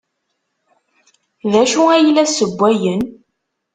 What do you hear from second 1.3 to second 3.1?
D acu ay la ssewwayen?